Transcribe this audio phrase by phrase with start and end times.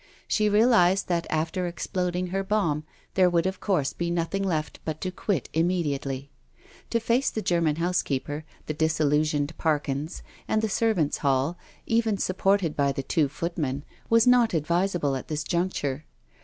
[0.27, 4.99] She realised that after exploding her bomb there would of course be nothing left but
[5.01, 6.31] to quit immediately.
[6.89, 12.91] To face the German housekeeper, the disillusioned Parkins, and the servants' hall, even supported by
[12.91, 16.05] the two foot men, was not advisable at this juncture.